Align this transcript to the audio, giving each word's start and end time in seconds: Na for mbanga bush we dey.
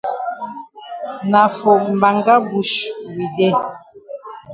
Na 1.31 1.41
for 1.57 1.77
mbanga 1.95 2.35
bush 2.49 2.75
we 3.15 3.25
dey. 3.37 3.53